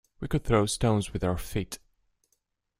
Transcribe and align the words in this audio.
We 0.19 0.27
could 0.27 0.43
throw 0.43 0.65
stones 0.65 1.13
with 1.13 1.23
our 1.23 1.37
feet. 1.37 1.77